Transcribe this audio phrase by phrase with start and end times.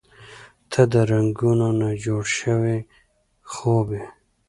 [0.71, 2.77] •ته د رنګونو نه جوړ شوی
[3.51, 4.05] خوب یې.